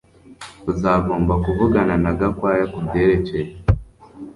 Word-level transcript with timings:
Uzagomba 0.71 1.33
kuvugana 1.43 1.95
na 2.03 2.11
Gakwaya 2.19 2.65
kubyerekeye 2.73 3.49